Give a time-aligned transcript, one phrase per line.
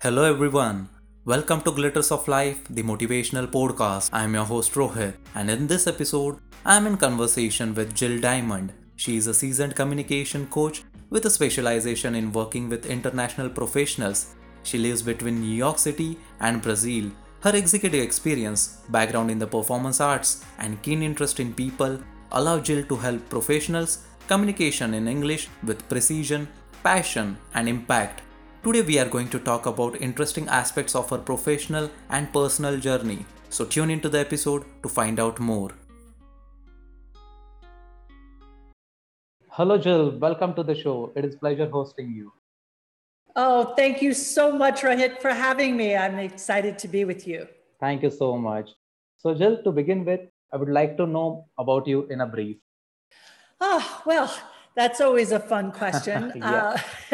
[0.00, 0.88] Hello everyone.
[1.24, 4.10] Welcome to Glitters of Life, the motivational podcast.
[4.12, 8.20] I am your host Rohit, and in this episode, I am in conversation with Jill
[8.20, 8.72] Diamond.
[8.94, 14.36] She is a seasoned communication coach with a specialization in working with international professionals.
[14.62, 17.10] She lives between New York City and Brazil.
[17.40, 21.98] Her executive experience, background in the performance arts, and keen interest in people
[22.30, 26.46] allow Jill to help professionals communication in English with precision,
[26.84, 28.22] passion, and impact.
[28.64, 33.24] Today, we are going to talk about interesting aspects of her professional and personal journey.
[33.50, 35.70] So, tune into the episode to find out more.
[39.50, 40.18] Hello, Jill.
[40.18, 41.12] Welcome to the show.
[41.14, 42.32] It is pleasure hosting you.
[43.36, 45.94] Oh, thank you so much, Rohit, for having me.
[45.94, 47.46] I'm excited to be with you.
[47.78, 48.70] Thank you so much.
[49.18, 52.56] So, Jill, to begin with, I would like to know about you in a brief.
[53.60, 54.36] Oh, well,
[54.78, 56.40] that's always a fun question.
[56.42, 56.78] uh,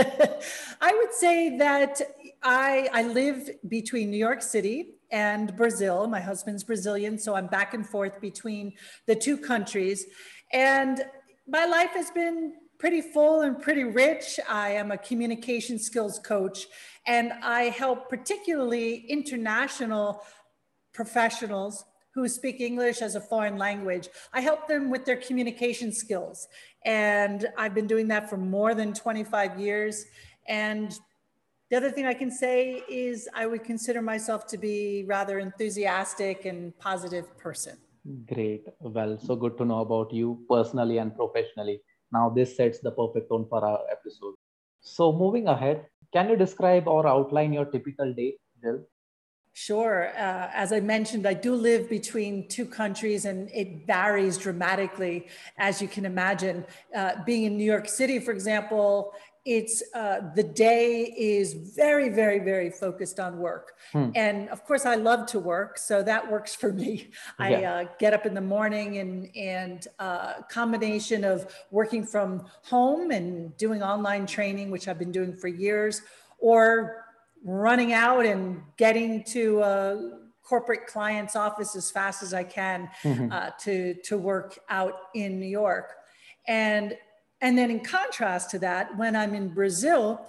[0.82, 1.98] I would say that
[2.42, 6.07] I, I live between New York City and Brazil.
[6.07, 8.74] My husband's Brazilian, so I'm back and forth between
[9.07, 10.04] the two countries.
[10.52, 11.07] And
[11.48, 14.38] my life has been pretty full and pretty rich.
[14.46, 16.66] I am a communication skills coach,
[17.07, 20.23] and I help particularly international
[20.92, 21.82] professionals
[22.15, 24.09] who speak English as a foreign language.
[24.32, 26.46] I help them with their communication skills.
[26.84, 30.04] And I've been doing that for more than 25 years.
[30.46, 30.96] And
[31.70, 36.45] the other thing I can say is I would consider myself to be rather enthusiastic
[36.45, 37.79] and positive person.
[38.26, 38.66] Great.
[38.80, 41.80] Well, so good to know about you personally and professionally.
[42.12, 44.35] Now, this sets the perfect tone for our episode.
[44.80, 48.85] So, moving ahead, can you describe or outline your typical day, Jill?
[49.57, 50.09] Sure.
[50.16, 55.80] Uh, as I mentioned, I do live between two countries and it varies dramatically, as
[55.80, 56.66] you can imagine.
[56.95, 59.13] Uh, being in New York City, for example,
[59.45, 63.75] it's uh, the day is very, very, very focused on work.
[63.93, 64.10] Hmm.
[64.16, 67.10] And of course, I love to work, so that works for me.
[67.38, 67.47] Yeah.
[67.47, 73.10] I uh, get up in the morning and, and uh, combination of working from home
[73.10, 76.00] and doing online training, which I've been doing for years,
[76.38, 77.03] or
[77.44, 83.31] running out and getting to a corporate client's office as fast as I can mm-hmm.
[83.31, 85.93] uh, to, to work out in New York.
[86.47, 86.97] And,
[87.41, 90.27] and then in contrast to that, when I'm in Brazil,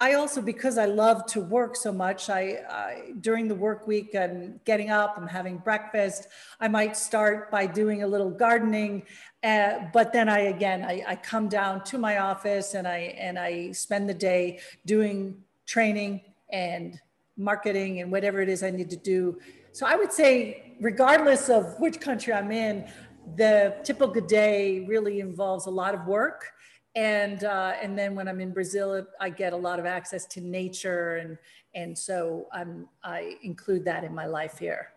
[0.00, 4.14] I also, because I love to work so much, I, I, during the work week,
[4.14, 6.28] I'm getting up, I'm having breakfast.
[6.60, 9.02] I might start by doing a little gardening,
[9.42, 13.38] uh, but then I again, I, I come down to my office and I and
[13.38, 16.20] I spend the day doing training,
[16.52, 17.00] and
[17.36, 19.38] marketing and whatever it is I need to do.
[19.72, 22.90] So I would say, regardless of which country I'm in,
[23.36, 26.50] the typical day really involves a lot of work.
[26.94, 30.40] And, uh, and then when I'm in Brazil, I get a lot of access to
[30.40, 31.16] nature.
[31.18, 31.38] And,
[31.74, 34.88] and so I'm, I include that in my life here.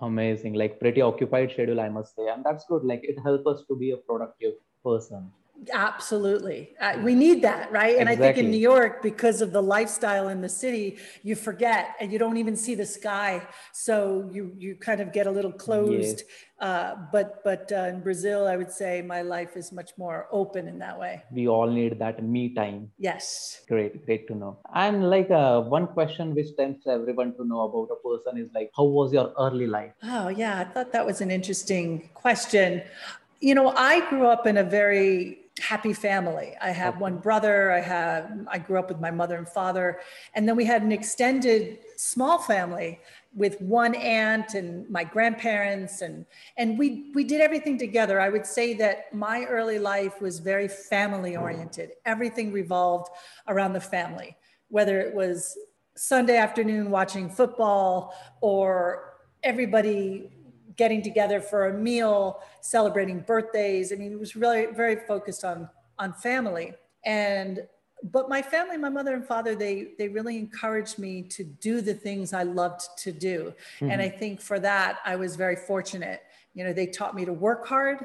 [0.00, 0.54] Amazing.
[0.54, 2.26] Like pretty occupied schedule, I must say.
[2.28, 2.82] And that's good.
[2.84, 5.30] Like it helps us to be a productive person.
[5.72, 6.74] Absolutely.
[6.80, 7.96] Uh, we need that, right?
[7.96, 8.28] And exactly.
[8.28, 12.12] I think in New York, because of the lifestyle in the city, you forget and
[12.12, 13.42] you don't even see the sky.
[13.72, 16.22] So you, you kind of get a little closed.
[16.26, 16.40] Yes.
[16.60, 20.68] Uh, but but uh, in Brazil, I would say my life is much more open
[20.68, 21.22] in that way.
[21.30, 22.90] We all need that me time.
[22.98, 23.62] Yes.
[23.68, 24.58] Great, great to know.
[24.74, 28.70] And like uh, one question which tends everyone to know about a person is like,
[28.76, 29.92] how was your early life?
[30.02, 30.60] Oh, yeah.
[30.60, 32.82] I thought that was an interesting question.
[33.40, 36.54] You know, I grew up in a very happy family.
[36.60, 37.70] I have one brother.
[37.70, 40.00] I have I grew up with my mother and father,
[40.34, 43.00] and then we had an extended small family
[43.36, 46.24] with one aunt and my grandparents and
[46.56, 48.20] and we we did everything together.
[48.20, 51.42] I would say that my early life was very family mm-hmm.
[51.42, 51.92] oriented.
[52.04, 53.10] Everything revolved
[53.46, 54.36] around the family,
[54.68, 55.56] whether it was
[55.96, 59.14] Sunday afternoon watching football or
[59.44, 60.30] everybody
[60.76, 63.92] getting together for a meal, celebrating birthdays.
[63.92, 65.68] I mean, it was really very focused on
[65.98, 66.72] on family.
[67.04, 67.66] And
[68.10, 71.94] but my family, my mother and father, they they really encouraged me to do the
[71.94, 73.54] things I loved to do.
[73.76, 73.90] Mm-hmm.
[73.90, 76.22] And I think for that I was very fortunate.
[76.54, 78.04] You know, they taught me to work hard,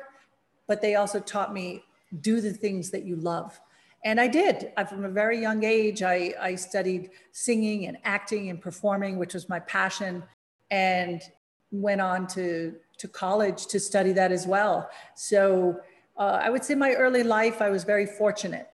[0.67, 1.83] but they also taught me
[2.21, 3.59] do the things that you love.
[4.03, 4.71] And I did.
[4.77, 9.33] I, from a very young age, I, I studied singing and acting and performing, which
[9.33, 10.23] was my passion.
[10.71, 11.21] And
[11.71, 14.89] went on to to college to study that as well.
[15.15, 15.79] So
[16.17, 18.67] uh, I would say my early life, I was very fortunate.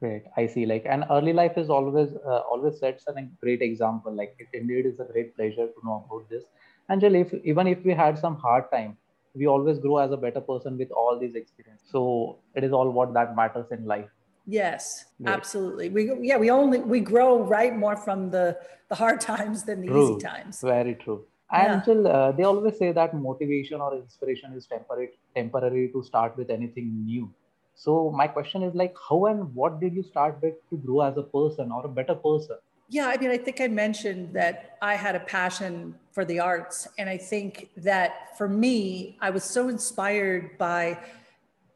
[0.00, 0.64] Great, I see.
[0.64, 3.12] Like, and early life is always uh, always sets a
[3.42, 4.14] great example.
[4.14, 6.44] Like, it indeed is a great pleasure to know about this.
[6.90, 8.96] Angel, if even if we had some hard time,
[9.34, 11.86] we always grow as a better person with all these experiences.
[11.90, 14.08] So it is all what that matters in life.
[14.46, 15.34] Yes, Great.
[15.34, 15.88] absolutely.
[15.90, 18.58] We yeah, we only we grow right more from the
[18.88, 20.12] the hard times than the true.
[20.14, 20.60] easy times.
[20.60, 21.26] Very true.
[21.52, 21.94] And yeah.
[21.94, 27.04] uh, they always say that motivation or inspiration is temporary temporary to start with anything
[27.04, 27.32] new.
[27.74, 31.16] So my question is like, how and what did you start with to grow as
[31.16, 32.58] a person or a better person?
[32.88, 36.88] Yeah, I mean, I think I mentioned that I had a passion for the arts.
[36.98, 40.98] And I think that for me, I was so inspired by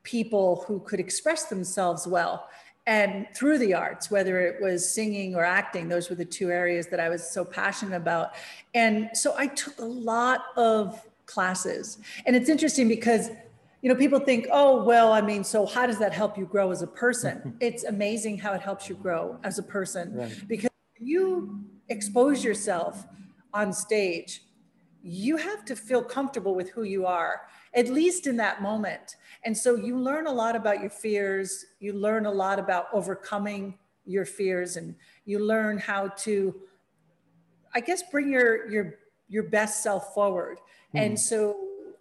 [0.03, 2.49] people who could express themselves well
[2.86, 6.86] and through the arts, whether it was singing or acting, those were the two areas
[6.88, 8.34] that I was so passionate about.
[8.75, 11.98] And so I took a lot of classes.
[12.26, 13.31] And it's interesting because
[13.81, 16.70] you know people think oh well i mean so how does that help you grow
[16.70, 20.32] as a person it's amazing how it helps you grow as a person right.
[20.48, 23.04] because you expose yourself
[23.52, 24.42] on stage,
[25.02, 27.42] you have to feel comfortable with who you are,
[27.75, 29.17] at least in that moment.
[29.44, 33.79] And so you learn a lot about your fears, you learn a lot about overcoming
[34.06, 34.94] your fears, and
[35.25, 36.55] you learn how to,
[37.75, 38.94] I guess, bring your your
[39.29, 40.59] your best self forward.
[40.94, 41.06] Mm.
[41.06, 41.56] And so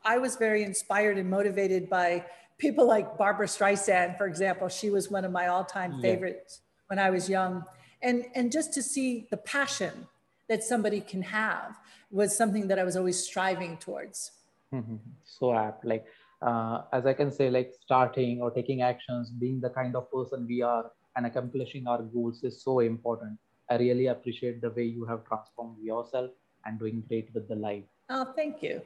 [0.06, 2.26] I was very inspired and motivated by
[2.58, 4.70] people like Barbra Streisand, for example.
[4.70, 6.82] She was one of my all-time favorites yeah.
[6.88, 7.66] when I was young
[8.04, 10.08] and and just to see the passion
[10.50, 11.80] that somebody can have
[12.12, 14.32] was something that I was always striving towards.
[14.74, 14.96] Mm-hmm.
[15.24, 16.06] So apt, like
[16.42, 20.46] uh, as I can say, like starting or taking actions, being the kind of person
[20.48, 23.38] we are, and accomplishing our goals is so important.
[23.70, 26.32] I really appreciate the way you have transformed yourself
[26.66, 27.84] and doing great with the life.
[28.10, 28.82] Oh, thank you.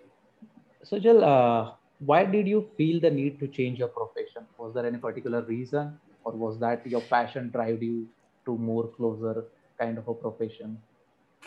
[0.84, 4.46] So, Jill, uh, why did you feel the need to change your profession?
[4.58, 8.08] Was there any particular reason, or was that your passion drive you
[8.46, 9.46] to more closer
[9.80, 10.78] kind of a profession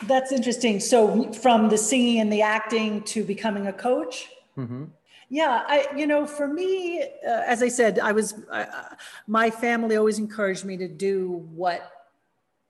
[0.03, 4.85] that's interesting so from the singing and the acting to becoming a coach mm-hmm.
[5.29, 8.65] yeah i you know for me uh, as i said i was uh,
[9.27, 11.91] my family always encouraged me to do what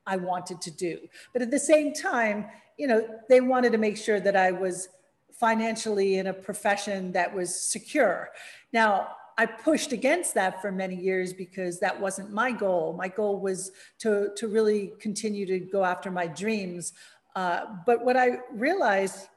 [0.05, 0.99] i wanted to do
[1.33, 2.45] but at the same time
[2.77, 4.89] you know they wanted to make sure that i was
[5.31, 8.29] financially in a profession that was secure
[8.73, 9.07] now
[9.37, 12.93] I pushed against that for many years because that wasn't my goal.
[12.93, 16.93] My goal was to, to really continue to go after my dreams.
[17.35, 19.27] Uh, but what I realized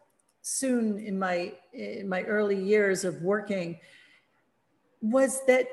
[0.43, 3.79] soon in my, in my early years of working
[5.01, 5.67] was that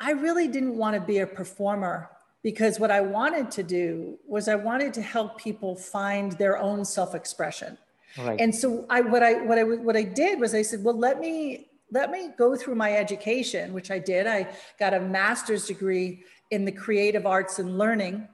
[0.00, 2.10] I really didn't want to be a performer
[2.42, 6.84] because what I wanted to do was I wanted to help people find their own
[6.84, 7.76] self-expression.
[8.18, 8.40] Right.
[8.40, 11.20] And so I, what I, what I, what I did was I said, well, let
[11.20, 14.26] me let me go through my education, which I did.
[14.26, 14.48] I
[14.78, 18.26] got a master's degree in the creative arts and learning.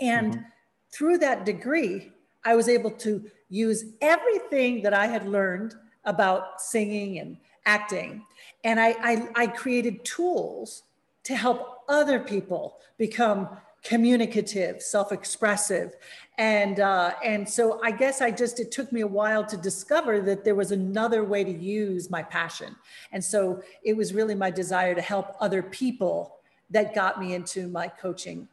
[0.00, 0.42] And mm-hmm.
[0.92, 2.12] through that degree,
[2.44, 5.74] I was able to use everything that I had learned
[6.04, 7.36] about singing and
[7.66, 8.24] acting.
[8.62, 10.82] And I, I, I created tools
[11.24, 13.48] to help other people become
[13.82, 15.94] communicative, self-expressive,
[16.38, 20.20] and uh, and so I guess I just it took me a while to discover
[20.22, 22.74] that there was another way to use my passion,
[23.12, 26.36] and so it was really my desire to help other people
[26.70, 28.48] that got me into my coaching.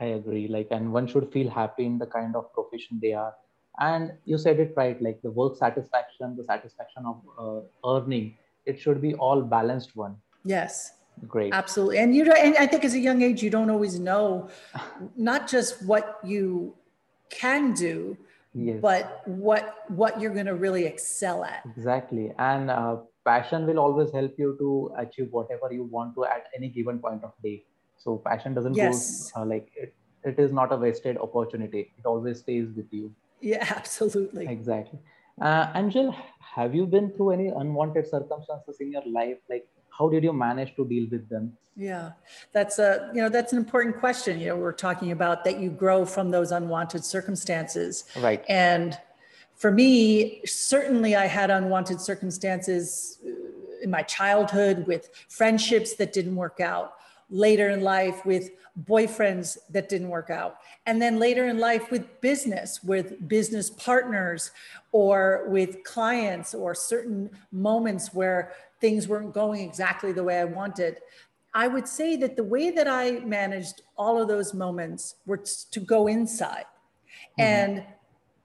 [0.00, 0.48] I agree.
[0.48, 3.34] Like, and one should feel happy in the kind of profession they are.
[3.80, 5.00] And you said it right.
[5.00, 8.36] Like the work satisfaction, the satisfaction of uh, earning,
[8.66, 10.16] it should be all balanced one.
[10.44, 10.92] Yes
[11.28, 11.54] Great.
[11.54, 11.98] Absolutely.
[11.98, 14.48] And you and I think as a young age, you don't always know
[15.16, 16.74] not just what you
[17.30, 18.16] can do,
[18.52, 18.78] yes.
[18.80, 21.62] but what what you're going to really excel at.
[21.76, 22.32] Exactly.
[22.38, 26.68] And uh, passion will always help you to achieve whatever you want to at any
[26.68, 27.64] given point of day.
[28.04, 29.32] So passion doesn't yes.
[29.32, 31.92] go uh, like it, it is not a wasted opportunity.
[31.98, 33.12] It always stays with you.
[33.40, 34.46] Yeah, absolutely.
[34.46, 34.98] Exactly.
[35.40, 36.14] Uh, Angel,
[36.54, 39.66] have you been through any unwanted circumstances in your life, like
[39.98, 42.12] how did you manage to deal with them yeah
[42.52, 45.70] that's a you know that's an important question you know we're talking about that you
[45.70, 48.98] grow from those unwanted circumstances right and
[49.56, 53.30] for me certainly i had unwanted circumstances uh,
[53.82, 56.94] in my childhood with friendships that didn't work out
[57.30, 58.50] later in life with
[58.84, 64.50] boyfriends that didn't work out and then later in life with business with business partners
[64.90, 71.00] or with clients or certain moments where things weren't going exactly the way I wanted.
[71.54, 75.80] I would say that the way that I managed all of those moments were to
[75.80, 76.66] go inside
[77.38, 77.40] mm-hmm.
[77.40, 77.84] and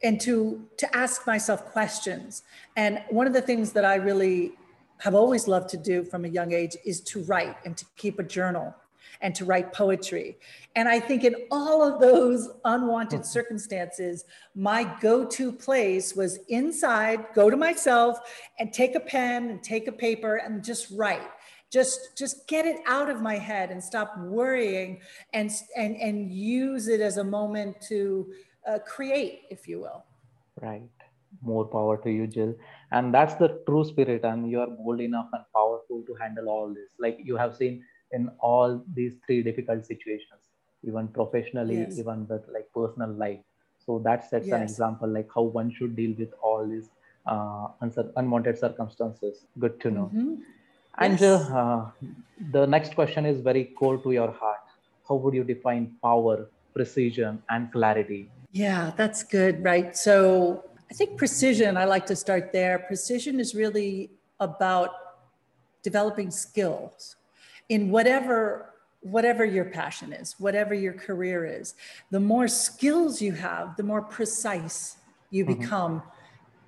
[0.02, 2.44] and to to ask myself questions.
[2.78, 4.54] And one of the things that I really
[5.00, 8.20] have always loved to do from a young age is to write and to keep
[8.20, 8.76] a journal
[9.22, 10.38] and to write poetry.
[10.76, 14.26] And I think in all of those unwanted circumstances,
[14.56, 18.20] my go to place was inside, go to myself
[18.60, 21.28] and take a pen and take a paper and just write.
[21.72, 25.00] just just get it out of my head and stop worrying
[25.34, 28.34] and and and use it as a moment to
[28.68, 30.04] uh, create if you will
[30.62, 30.90] right
[31.42, 32.54] more power to you jill
[32.92, 36.68] and that's the true spirit and you are bold enough and powerful to handle all
[36.70, 40.50] this like you have seen in all these three difficult situations
[40.84, 41.98] even professionally yes.
[42.00, 43.40] even with like personal life
[43.86, 44.56] so that sets yes.
[44.56, 46.90] an example like how one should deal with all these
[47.26, 47.68] uh,
[48.18, 50.36] unwanted circumstances good to know mm-hmm.
[51.00, 51.50] and yes.
[51.50, 51.86] uh,
[52.52, 54.60] the next question is very core to your heart
[55.08, 61.18] how would you define power precision and clarity yeah that's good right so i think
[61.18, 64.92] precision i like to start there precision is really about
[65.84, 67.16] developing skills
[67.70, 68.70] in whatever
[69.02, 71.76] whatever your passion is, whatever your career is,
[72.12, 74.98] the more skills you have, the more precise
[75.32, 75.62] you mm-hmm.
[75.62, 76.04] become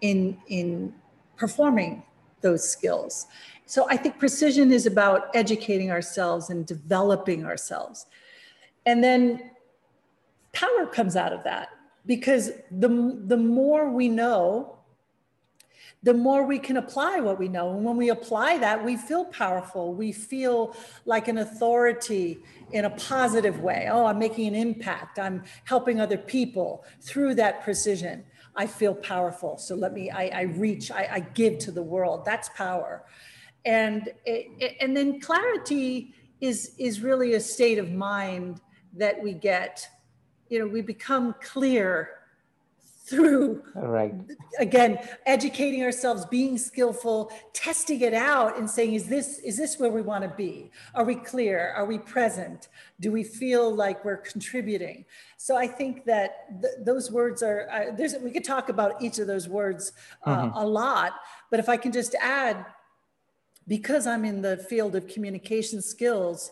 [0.02, 0.94] in, in
[1.36, 2.04] performing
[2.42, 3.28] those skills.
[3.66, 8.06] So I think precision is about educating ourselves and developing ourselves.
[8.86, 9.52] And then
[10.54, 11.70] power comes out of that
[12.06, 14.78] because the, the more we know,
[16.04, 17.76] the more we can apply what we know.
[17.76, 19.94] And when we apply that, we feel powerful.
[19.94, 22.40] We feel like an authority
[22.72, 23.88] in a positive way.
[23.92, 25.20] Oh, I'm making an impact.
[25.20, 28.24] I'm helping other people through that precision.
[28.56, 29.58] I feel powerful.
[29.58, 32.26] So let me, I, I reach, I, I, give to the world.
[32.26, 33.06] That's power.
[33.64, 38.60] And, it, and then clarity is, is really a state of mind
[38.98, 39.88] that we get.
[40.52, 42.10] You know, we become clear
[43.06, 44.14] through right.
[44.60, 49.90] again educating ourselves being skillful testing it out and saying is this is this where
[49.90, 50.70] we want to be?
[50.94, 51.74] Are we clear?
[51.76, 52.68] Are we present?
[53.00, 55.06] Do we feel like we're contributing?
[55.38, 59.20] So i think that th- those words are uh, there's we could talk about each
[59.20, 59.94] of those words
[60.26, 60.58] uh, mm-hmm.
[60.58, 61.14] a lot
[61.50, 62.66] but if i can just add
[63.68, 66.52] because i'm in the field of communication skills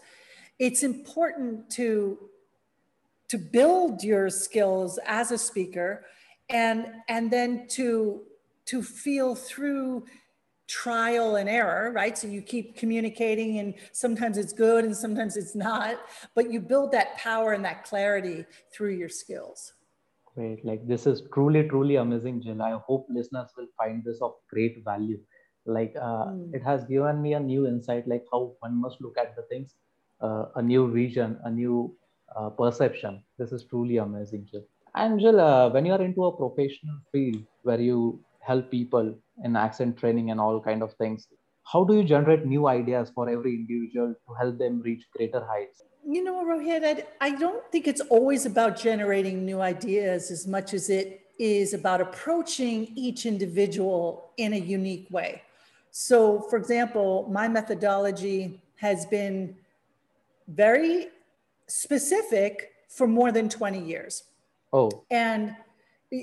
[0.57, 2.17] it's important to
[3.29, 6.05] to build your skills as a speaker
[6.49, 8.23] and and then to
[8.65, 10.05] to feel through
[10.67, 12.17] trial and error right?
[12.17, 15.97] So you keep communicating and sometimes it's good and sometimes it's not
[16.35, 19.73] but you build that power and that clarity through your skills.
[20.35, 20.63] Great.
[20.63, 22.61] Like this is truly truly amazing jill.
[22.61, 25.19] I hope listeners will find this of great value.
[25.65, 26.53] Like uh, mm.
[26.53, 29.75] it has given me a new insight like how one must look at the things
[30.21, 31.95] uh, a new vision a new
[32.35, 37.43] uh, perception this is truly amazing jill Angela, when you are into a professional field
[37.63, 41.27] where you help people in accent training and all kind of things,
[41.71, 45.83] how do you generate new ideas for every individual to help them reach greater heights?
[46.05, 50.73] You know, Rohit, I, I don't think it's always about generating new ideas as much
[50.73, 55.43] as it is about approaching each individual in a unique way.
[55.91, 59.55] So, for example, my methodology has been
[60.47, 61.09] very
[61.69, 64.23] specific for more than 20 years.
[64.73, 65.05] Oh.
[65.09, 65.55] And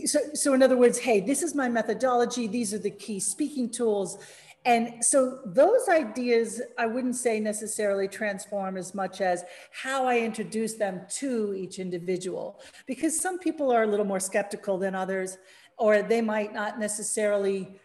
[0.04, 2.46] so, so in other words, hey, this is my methodology.
[2.46, 4.18] These are the key speaking tools.
[4.64, 10.74] And so those ideas, I wouldn't say necessarily transform as much as how I introduce
[10.74, 15.38] them to each individual, because some people are a little more skeptical than others,
[15.78, 17.78] or they might not necessarily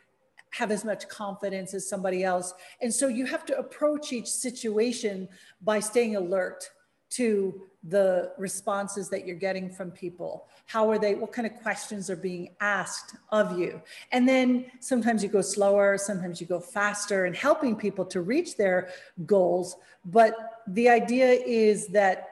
[0.49, 2.53] have as much confidence as somebody else.
[2.81, 5.29] And so you have to approach each situation
[5.61, 6.67] by staying alert
[7.11, 10.47] to the responses that you're getting from people.
[10.65, 13.81] How are they, what kind of questions are being asked of you?
[14.11, 18.55] And then sometimes you go slower, sometimes you go faster and helping people to reach
[18.55, 18.89] their
[19.25, 19.77] goals.
[20.05, 20.35] But
[20.67, 22.27] the idea is that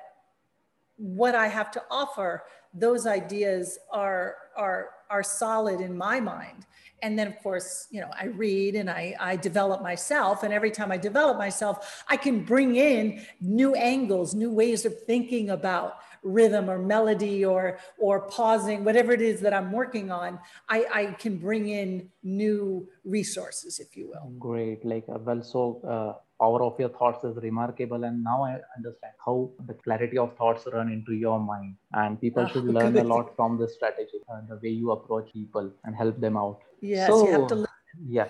[0.97, 2.43] what I have to offer,
[2.73, 6.65] those ideas are, are, are solid in my mind.
[7.01, 10.43] And then of course you know i read and I, I develop myself.
[10.43, 14.93] And every time i develop myself i can bring in new angles new ways of
[15.03, 20.37] thinking about rhythm or melody or or pausing whatever it is that i'm working on
[20.67, 24.29] i i can bring in new resources if you will.
[24.37, 24.83] Great.
[24.83, 29.13] Like uh, well so uh, power of your thoughts is remarkable and now i understand
[29.25, 33.03] how the clarity of thoughts run into your mind and people should ah, learn a
[33.03, 37.09] lot from this strategy and the way you approach people and help them out yes
[37.09, 37.67] so, you have to learn.
[38.07, 38.29] yeah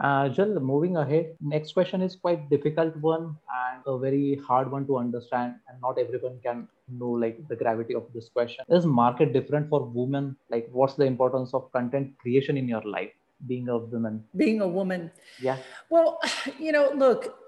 [0.00, 4.86] uh, Jill, moving ahead, next question is quite difficult one and a very hard one
[4.86, 8.64] to understand, and not everyone can know like the gravity of this question.
[8.70, 10.36] Is market different for women?
[10.50, 13.10] Like, what's the importance of content creation in your life?
[13.46, 15.56] Being a woman being a woman yeah
[15.90, 16.20] well
[16.58, 17.38] you know look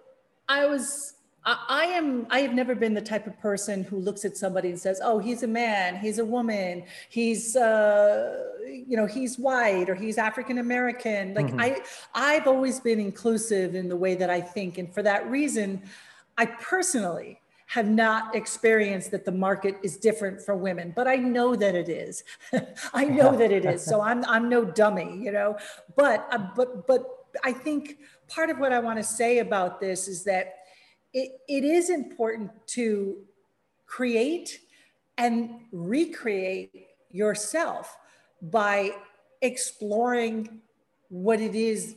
[0.49, 1.15] i was
[1.47, 4.79] I, am I have never been the type of person who looks at somebody and
[4.79, 9.95] says, "Oh, he's a man, he's a woman, he's uh, you know, he's white or
[9.95, 11.61] he's African American." Like mm-hmm.
[11.61, 11.83] I
[12.15, 15.83] I've always been inclusive in the way that I think and for that reason,
[16.39, 17.41] I personally
[17.75, 21.89] have not experienced that the market is different for women, but I know that it
[21.89, 22.23] is.
[22.95, 23.85] I know that it is.
[23.85, 25.59] So I'm I'm no dummy, you know.
[25.97, 27.05] But uh, but but
[27.43, 30.55] I think part of what I want to say about this is that
[31.13, 33.17] it, it is important to
[33.87, 34.61] create
[35.19, 37.97] and recreate yourself
[38.41, 38.93] by
[39.43, 40.61] exploring
[41.09, 41.97] what it is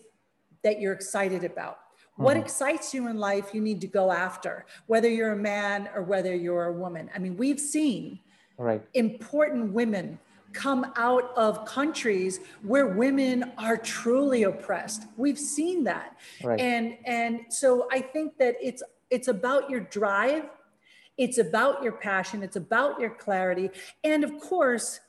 [0.64, 1.78] that you're excited about.
[2.18, 2.44] What mm-hmm.
[2.44, 6.36] excites you in life, you need to go after, whether you're a man or whether
[6.36, 7.10] you're a woman.
[7.16, 8.20] I mean, we've seen
[8.58, 8.82] right.
[8.94, 10.20] important women
[10.54, 15.04] come out of countries where women are truly oppressed.
[15.16, 16.18] We've seen that.
[16.44, 16.60] Right.
[16.60, 18.82] And and so I think that it's
[19.12, 20.50] it's about your drive,
[21.18, 23.70] it's about your passion, it's about your clarity,
[24.04, 25.00] and of course,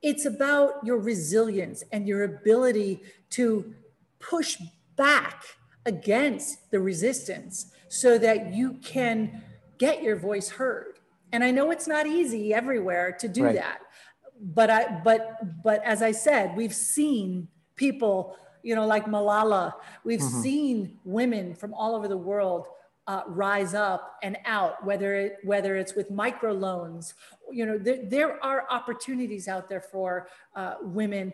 [0.00, 3.74] it's about your resilience and your ability to
[4.20, 4.56] push
[4.96, 5.44] back
[5.88, 9.42] against the resistance so that you can
[9.78, 10.98] get your voice heard.
[11.32, 13.54] And I know it's not easy everywhere to do right.
[13.56, 13.80] that.
[14.40, 19.72] But I but but as I said, we've seen people, you know, like Malala,
[20.04, 20.42] we've mm-hmm.
[20.42, 22.66] seen women from all over the world
[23.08, 27.14] uh, rise up and out, whether it, whether it's with microloans,
[27.50, 31.32] you know, there, there are opportunities out there for uh, women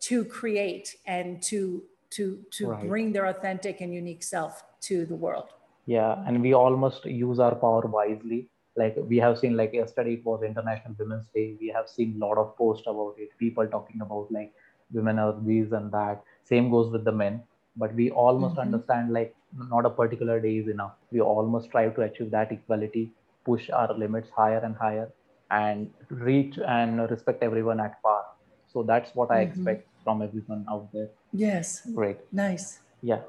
[0.00, 1.84] to create and to
[2.16, 2.88] to to right.
[2.88, 5.48] bring their authentic and unique self to the world.
[5.86, 8.48] Yeah, and we almost use our power wisely.
[8.76, 11.56] Like we have seen, like yesterday it was International Women's Day.
[11.60, 13.30] We have seen a lot of posts about it.
[13.38, 14.52] People talking about like
[14.92, 16.22] women are these and that.
[16.42, 17.42] Same goes with the men
[17.76, 18.72] but we almost mm-hmm.
[18.72, 19.34] understand like
[19.70, 23.10] not a particular day is enough we almost try to achieve that equality
[23.44, 25.10] push our limits higher and higher
[25.50, 28.24] and reach and respect everyone at par
[28.72, 29.50] so that's what i mm-hmm.
[29.50, 31.08] expect from everyone out there.
[31.32, 31.88] Yes.
[31.94, 32.18] Great.
[32.30, 32.80] Nice.
[33.02, 33.20] Yeah.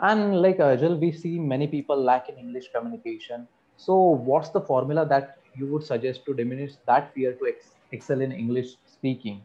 [0.00, 3.46] And like Jill, we see many people lack in english communication.
[3.76, 8.20] So what's the formula that you would suggest to diminish that fear to ex- excel
[8.20, 9.42] in english speaking?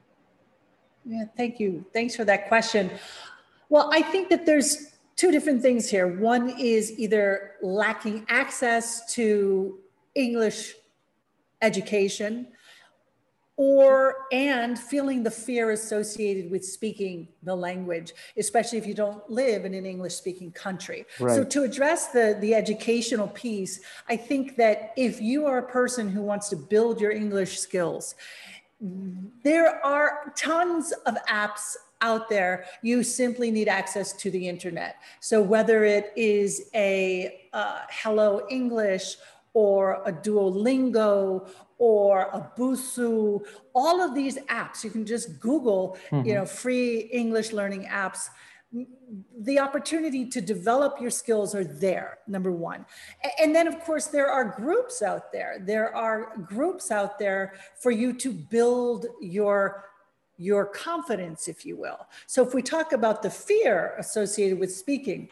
[1.05, 1.85] Yeah thank you.
[1.93, 2.91] Thanks for that question.
[3.69, 6.19] Well, I think that there's two different things here.
[6.19, 9.79] One is either lacking access to
[10.13, 10.75] English
[11.61, 12.47] education
[13.57, 19.63] or and feeling the fear associated with speaking the language especially if you don't live
[19.63, 21.35] in an english speaking country right.
[21.35, 26.09] so to address the the educational piece i think that if you are a person
[26.09, 28.15] who wants to build your english skills
[29.43, 34.97] there are tons of apps out there, you simply need access to the internet.
[35.19, 39.15] So whether it is a uh, Hello English
[39.53, 46.27] or a Duolingo or a Busuu, all of these apps, you can just Google, mm-hmm.
[46.27, 48.29] you know, free English learning apps
[49.39, 52.85] the opportunity to develop your skills are there number one
[53.39, 57.91] and then of course there are groups out there there are groups out there for
[57.91, 59.85] you to build your
[60.37, 62.07] your confidence, if you will.
[62.27, 65.29] So, if we talk about the fear associated with speaking,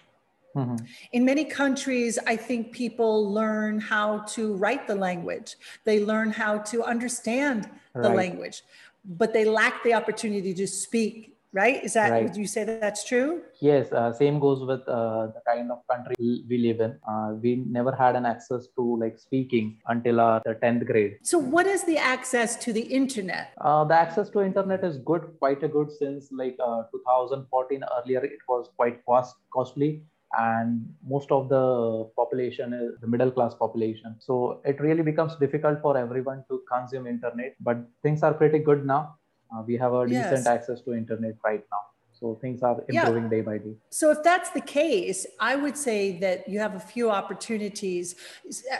[0.56, 0.76] mm-hmm.
[1.12, 6.60] in many countries, I think people learn how to write the language, they learn how
[6.60, 8.16] to understand the right.
[8.16, 8.63] language,
[9.06, 11.84] but they lack the opportunity to speak right?
[11.84, 12.24] Is that right.
[12.24, 13.44] would you say that that's true?
[13.62, 16.98] Yes, uh, same goes with uh, the kind of country we live in.
[17.08, 21.18] Uh, we never had an access to like speaking until our the tenth grade.
[21.22, 23.54] So, what is the access to the internet?
[23.62, 27.84] Uh, the access to internet is good, quite a good since like uh, 2014.
[28.00, 30.02] Earlier, it was quite cost costly.
[30.38, 34.15] And most of the population is the middle class population.
[34.19, 37.56] So it really becomes difficult for everyone to consume internet.
[37.60, 39.15] But things are pretty good now
[39.54, 40.30] uh, we have a yes.
[40.30, 43.30] decent access to internet right now so things are improving yeah.
[43.30, 46.80] day by day so if that's the case i would say that you have a
[46.80, 48.15] few opportunities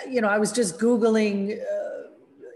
[0.10, 2.10] you know i was just googling uh,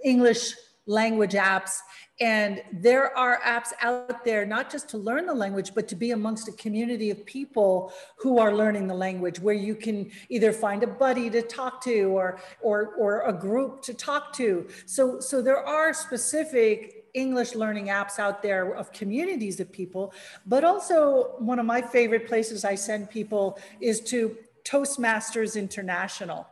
[0.03, 0.53] english
[0.87, 1.77] language apps.
[2.19, 6.11] And there are apps out there not just to learn the language but to be
[6.11, 10.81] amongst a community of people who are learning the language where you can either find
[10.81, 14.67] a buddy to talk to or or or a group to talk to.
[14.87, 20.13] So so there are specific English learning apps out there of communities of people,
[20.45, 26.47] but also one of my favorite places I send people is to Toastmasters International.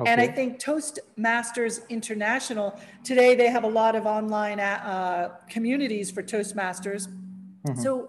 [0.00, 0.10] Okay.
[0.10, 6.22] And I think Toastmasters International, today they have a lot of online uh, communities for
[6.22, 7.08] Toastmasters.
[7.66, 7.80] Mm-hmm.
[7.82, 8.08] So,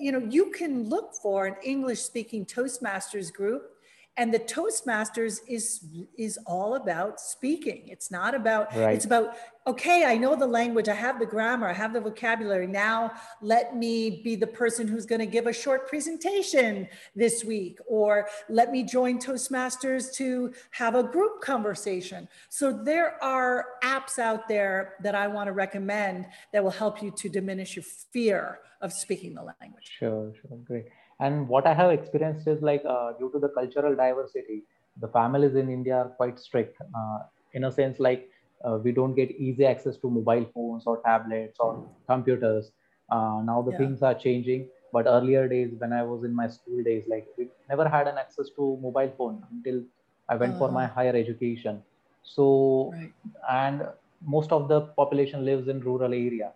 [0.00, 3.71] you know, you can look for an English speaking Toastmasters group
[4.18, 5.86] and the toastmasters is
[6.18, 8.94] is all about speaking it's not about Right.
[8.94, 9.34] it's about
[9.66, 13.74] okay i know the language i have the grammar i have the vocabulary now let
[13.76, 18.70] me be the person who's going to give a short presentation this week or let
[18.70, 25.14] me join toastmasters to have a group conversation so there are apps out there that
[25.14, 29.42] i want to recommend that will help you to diminish your fear of speaking the
[29.60, 30.86] language Sure, sure, great.
[31.22, 34.64] And what I have experienced is like uh, due to the cultural diversity,
[35.00, 36.78] the families in India are quite strict.
[36.82, 37.18] Uh,
[37.54, 38.28] in a sense, like
[38.64, 42.72] uh, we don't get easy access to mobile phones or tablets or computers.
[43.10, 43.78] Uh, now the Yeah.
[43.78, 44.68] things are changing.
[44.92, 48.18] But earlier days, when I was in my school days, like we never had an
[48.18, 49.82] access to mobile phone until
[50.28, 50.88] I went for my Uh.
[50.88, 51.82] higher education.
[52.22, 53.14] So right
[53.50, 53.82] and
[54.24, 56.52] most of the population lives in rural area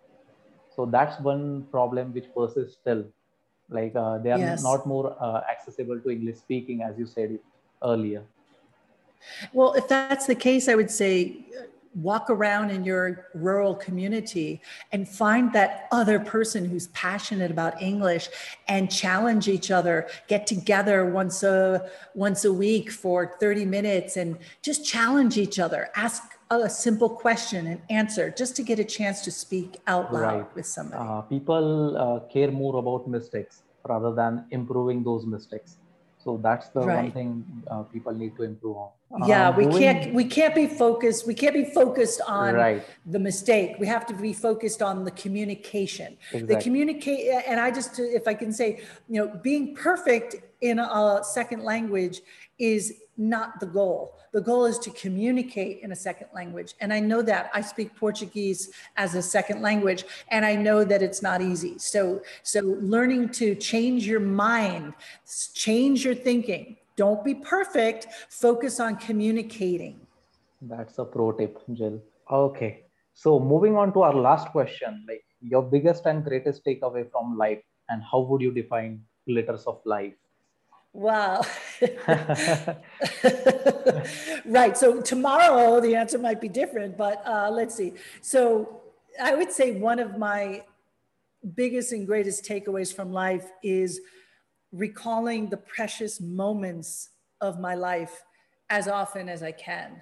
[0.69, 3.03] so that's one problem which persists still
[3.69, 4.63] like uh, they are Yes.
[4.63, 7.37] not more uh, accessible to english speaking as you said
[7.83, 8.23] earlier
[9.53, 11.63] Well, if that's the case, I would say uh,
[11.95, 18.29] walk around in your rural community and find that other person who's passionate about English
[18.67, 20.07] and challenge each other.
[20.27, 25.89] Get together once a once a week for 30 minutes and just challenge each other.
[25.95, 30.21] Ask a simple question and answer just to get a chance to speak out loud
[30.21, 30.55] Right.
[30.55, 31.01] with somebody.
[31.03, 35.77] uh, people uh, care more about mistakes rather than improving those mistakes
[36.23, 38.89] so that's the one thing uh, people need to improve on
[39.25, 41.25] yeah, Uh, we doing- can't we can't be focused.
[41.25, 43.69] We can't be focused on right the mistake.
[43.79, 46.17] We have to be focused on the communication.
[46.51, 48.69] The communicate, and I just, if I can say,
[49.07, 52.17] you know, being perfect in a second language
[52.59, 54.15] is not the goal.
[54.31, 56.75] The goal is to communicate in a second language.
[56.79, 61.01] And I know that I speak Portuguese as a second language, and I know that
[61.01, 61.79] it's not easy.
[61.79, 64.93] So, so learning to change your mind,
[65.53, 66.77] change your thinking.
[66.95, 68.07] Don't be perfect.
[68.29, 69.99] Focus on communicating.
[70.61, 72.01] That's a pro tip, Jill.
[72.29, 72.83] Okay.
[73.13, 77.61] So moving on to our last question, like your biggest and greatest takeaway from life
[77.89, 80.13] and how would you define glitters of life?
[80.97, 81.45] Wow.
[84.45, 84.75] right.
[84.75, 87.93] So tomorrow the answer might be different, but uh, let's see.
[88.21, 88.81] So
[89.21, 90.63] I would say one of my
[91.53, 94.01] biggest and greatest takeaways from life is
[94.71, 97.09] recalling the precious moments
[97.41, 98.23] of my life
[98.71, 100.01] as often as I can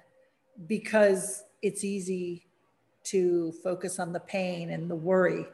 [0.66, 2.46] because it's easy
[3.04, 5.44] to focus on the pain and the worry,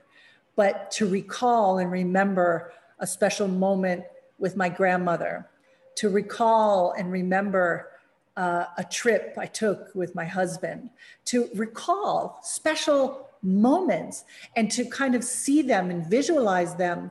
[0.55, 4.05] but to recall and remember a special moment
[4.42, 5.48] with my grandmother,
[5.94, 7.88] to recall and remember
[8.37, 10.90] uh, a trip I took with my husband,
[11.26, 14.24] to recall special moments
[14.57, 17.11] and to kind of see them and visualize them,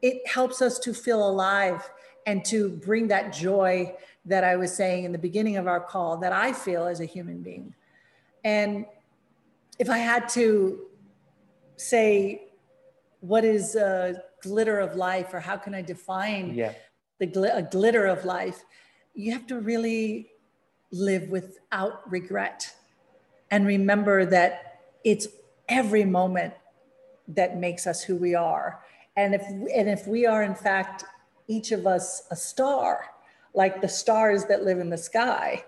[0.00, 1.90] it helps us to feel alive
[2.26, 6.16] and to bring that joy that I was saying in the beginning of our call
[6.18, 7.74] that I feel as a human being.
[8.42, 8.86] And
[9.78, 10.86] if I had to
[11.76, 12.48] say,
[13.20, 16.74] what is a glitter of life, or how can I define Yeah.
[17.18, 18.64] the gl- a glitter of life?
[19.14, 20.30] You have to really
[20.92, 22.74] live without regret
[23.50, 25.28] and remember that it's
[25.68, 26.54] every moment
[27.28, 28.84] that makes us who we are.
[29.16, 31.04] And if and if we are in fact
[31.48, 33.06] each of us a star,
[33.54, 35.64] like the stars that live in the sky,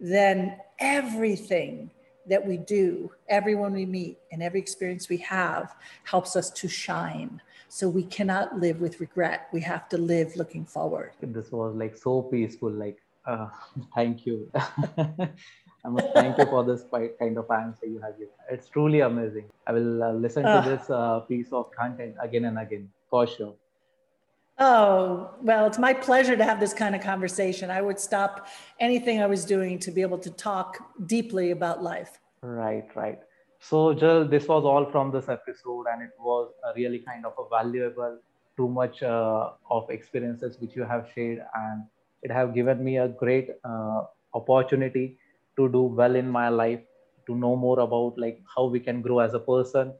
[0.00, 1.90] then everything
[2.26, 7.40] that we do, everyone we meet, and every experience we have helps us to shine.
[7.74, 9.48] So we cannot live with regret.
[9.52, 11.10] We have to live looking forward.
[11.20, 12.70] This was like so peaceful.
[12.70, 13.48] Like, uh,
[13.96, 14.48] thank you.
[14.54, 16.84] I must thank you for this
[17.18, 18.32] kind of answer you have given.
[18.48, 19.46] It's truly amazing.
[19.66, 20.60] I will uh, listen Ah.
[20.60, 23.56] to this uh, piece of content again and again for sure.
[24.60, 27.72] Oh, well, it's my pleasure to have this kind of conversation.
[27.72, 28.46] I would stop
[28.78, 32.20] anything I was doing to be able to talk deeply about life.
[32.40, 33.18] Right, right.
[33.68, 37.32] So, Jill, this was all from this episode, and it was a really kind of
[37.38, 38.18] a valuable,
[38.58, 41.84] too much uh, of experiences which you have shared, and
[42.22, 44.02] it have given me a great uh,
[44.34, 45.16] opportunity
[45.56, 46.80] to do well in my life,
[47.26, 49.94] to know more about like how we can grow as a person,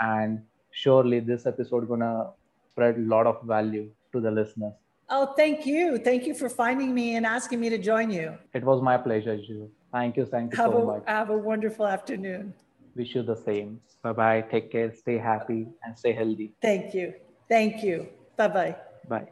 [0.00, 2.30] and surely this episode gonna
[2.70, 4.74] spread a lot of value to the listeners.
[5.10, 5.98] Oh, thank you.
[5.98, 8.38] Thank you for finding me and asking me to join you.
[8.54, 9.70] It was my pleasure, Jill.
[9.90, 11.02] Thank you, thank you Have so a, much.
[11.06, 12.54] have a wonderful afternoon.
[12.98, 13.80] Wish you the same.
[14.02, 14.40] Bye bye.
[14.50, 14.92] Take care.
[14.92, 16.52] Stay happy and stay healthy.
[16.60, 17.14] Thank you.
[17.48, 18.08] Thank you.
[18.36, 18.76] Bye bye.
[19.08, 19.28] Bye.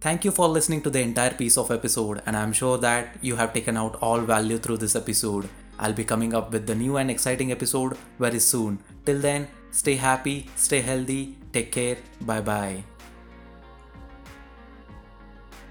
[0.00, 3.36] Thank you for listening to the entire piece of episode and I'm sure that you
[3.36, 5.48] have taken out all value through this episode.
[5.78, 8.78] I'll be coming up with the new and exciting episode very soon.
[9.06, 12.84] Till then, stay happy, stay healthy, take care, bye bye.